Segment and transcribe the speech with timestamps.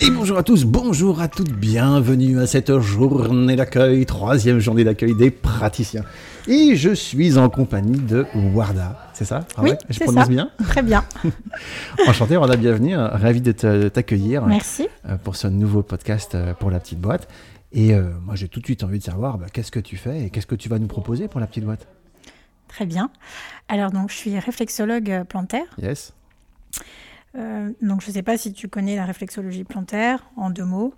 [0.00, 5.14] Et bonjour à tous, bonjour à toutes, bienvenue à cette journée d'accueil, troisième journée d'accueil
[5.14, 6.02] des praticiens.
[6.48, 9.44] Et je suis en compagnie de Warda, c'est ça?
[9.58, 10.30] Oui, Je c'est prononce ça.
[10.30, 10.50] bien?
[10.68, 11.04] Très bien.
[12.08, 13.52] Enchanté Warda, bienvenue, euh, ravi de
[13.88, 14.88] t'accueillir Merci.
[15.08, 17.28] Euh, pour ce nouveau podcast euh, pour la petite boîte.
[17.72, 20.24] Et euh, moi j'ai tout de suite envie de savoir bah, qu'est-ce que tu fais
[20.24, 21.86] et qu'est-ce que tu vas nous proposer pour la petite boîte?
[22.68, 23.10] Très bien.
[23.68, 25.66] Alors, donc, je suis réflexologue plantaire.
[25.76, 26.14] Yes
[27.36, 30.94] Euh, donc, je ne sais pas si tu connais la réflexologie plantaire en deux mots.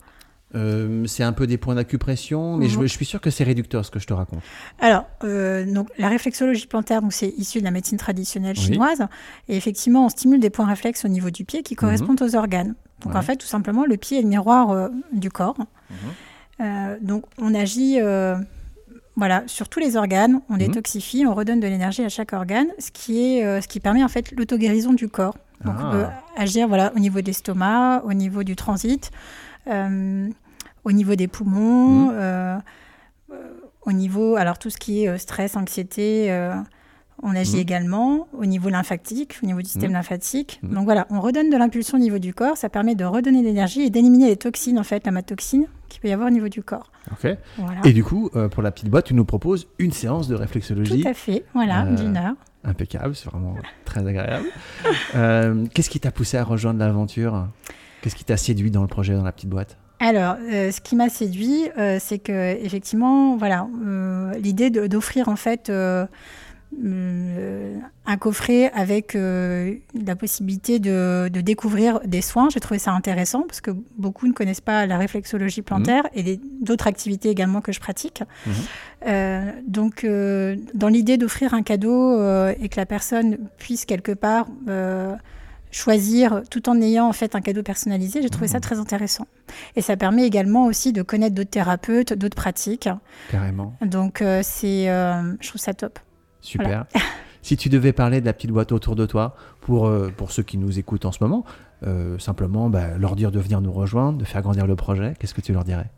[0.55, 2.87] Euh, c'est un peu des points d'acupression, mais je, Mhm.
[2.87, 4.41] je suis sûr que c'est réducteur ce que je te raconte.
[4.81, 8.65] Alors, euh, donc, la réflexologie plantaire, donc, c'est issu de la médecine traditionnelle Oui.
[8.65, 9.03] chinoise.
[9.49, 12.75] Et effectivement, on stimule des points réflexes au niveau du pied qui correspondent aux organes.
[13.05, 13.19] Donc, Ouais.
[13.19, 15.57] en fait, tout simplement, le pied est le miroir euh, du corps.
[16.61, 18.01] Euh, donc, on agit.
[18.01, 18.37] euh,
[19.17, 20.59] voilà, sur tous les organes, on Mhm.
[20.59, 24.03] détoxifie, on redonne de l'énergie à chaque organe, ce qui, est, euh, ce qui permet
[24.03, 25.37] en fait l'auto-guérison du corps.
[25.65, 25.87] Donc, Ah.
[25.87, 26.07] on peut
[26.37, 29.13] agir voilà, au niveau de l'estomac, au niveau du transit,
[29.69, 30.29] euh,
[30.83, 32.13] au niveau des poumons, Mhm.
[32.15, 32.59] euh,
[33.87, 36.29] au niveau, alors tout ce qui est stress, anxiété,
[37.23, 37.61] on agit Mhm.
[37.61, 39.97] également au niveau lymphatique, au niveau du système Mhm.
[39.97, 40.61] lymphatique.
[40.63, 40.75] Mhm.
[40.75, 43.47] Donc voilà, on redonne de l'impulsion au niveau du corps, ça permet de redonner de
[43.47, 46.49] l'énergie et d'éliminer les toxines, en fait, la matoxine qu'il peut y avoir au niveau
[46.49, 46.91] du corps.
[47.13, 47.37] Ok.
[47.59, 47.81] Voilà.
[47.85, 51.03] Et du coup, euh, pour la petite boîte, tu nous proposes une séance de réflexologie.
[51.03, 52.35] Tout à fait, voilà, Euh, d'une heure.
[52.65, 53.55] Impeccable, c'est vraiment
[53.85, 54.47] très agréable.
[55.15, 57.47] Euh, Qu'est-ce qui t'a poussé à rejoindre l'aventure?
[58.03, 59.77] Qu'est-ce qui t'a séduit dans le projet, dans la petite boîte?
[60.01, 65.37] Alors, euh, ce qui m'a séduit, euh, c'est que effectivement, voilà, euh, l'idée d'offrir en
[65.37, 65.71] fait
[68.07, 73.43] un coffret avec euh, la possibilité de, de découvrir des soins, j'ai trouvé ça intéressant
[73.43, 77.81] parce que beaucoup ne connaissent pas la réflexologie plantaire et d'autres activités également que je
[77.81, 78.23] pratique.
[78.47, 78.53] Mhm.
[79.07, 84.13] Euh, donc, euh, dans l'idée d'offrir un cadeau euh, et que la personne puisse quelque
[84.13, 85.15] part euh,
[85.75, 89.27] choisir tout en ayant en fait un cadeau personnalisé, j'ai trouvé ça très intéressant.
[89.77, 92.89] Et ça permet également aussi de connaître d'autres thérapeutes, d'autres pratiques.
[93.31, 93.75] Carrément.
[93.85, 95.99] Donc euh, c'est, euh, je trouve ça top.
[96.45, 96.87] Super.
[97.43, 100.43] si tu devais parler de la petite boîte autour de toi, pour, euh, pour ceux
[100.43, 101.45] qui nous écoutent en ce moment,
[101.87, 105.35] euh, simplement bah, leur dire de venir nous rejoindre, de faire grandir le projet, qu'est-ce
[105.35, 105.91] que tu leur dirais?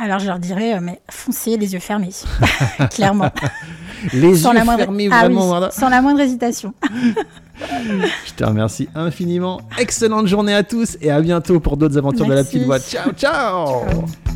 [0.00, 2.10] Alors je leur dirais, euh, mais foncez les yeux fermés,
[2.90, 3.30] clairement,
[4.12, 6.74] Les sans yeux la moindre, fermés, Ah vraiment, oui, sans la moindre hésitation.
[7.60, 9.60] Je te remercie infiniment.
[9.78, 12.82] Excellente journée à tous et à bientôt pour d'autres aventures de la petite boîte.
[12.82, 14.31] Ciao, ciao Ciao.